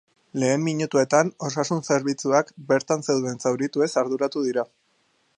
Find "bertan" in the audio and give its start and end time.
2.71-3.05